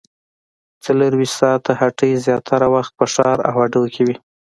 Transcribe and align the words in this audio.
څلورویشت 0.83 1.35
ساعته 1.41 1.71
هټۍ 1.81 2.11
زیاتره 2.25 2.67
وخت 2.75 2.91
په 2.99 3.05
ښار 3.13 3.37
او 3.47 3.53
هډو 3.63 3.83
کې 3.93 4.01
وي 4.07 4.15